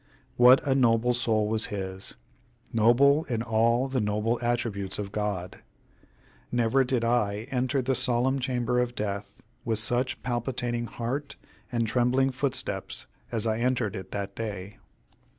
What 0.35 0.65
a 0.67 0.73
noble 0.73 1.13
soul 1.13 1.47
was 1.47 1.67
his 1.67 2.15
noble 2.73 3.23
in 3.25 3.43
all 3.43 3.87
the 3.87 4.01
noble 4.01 4.39
attributes 4.41 4.97
of 4.97 5.11
God! 5.11 5.59
Never 6.51 6.83
did 6.83 7.03
I 7.03 7.47
enter 7.51 7.83
the 7.83 7.93
solemn 7.93 8.39
chamber 8.39 8.79
of 8.79 8.95
death 8.95 9.43
with 9.63 9.77
such 9.77 10.23
palpitating 10.23 10.85
heart 10.85 11.35
and 11.71 11.85
trembling 11.85 12.31
footsteps 12.31 13.05
as 13.31 13.45
I 13.45 13.59
entered 13.59 13.95
it 13.95 14.09
that 14.09 14.35
day. 14.35 14.77